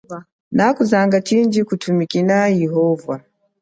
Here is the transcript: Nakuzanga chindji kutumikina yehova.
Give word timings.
Nakuzanga 0.55 1.17
chindji 1.27 1.61
kutumikina 1.67 2.37
yehova. 2.61 3.15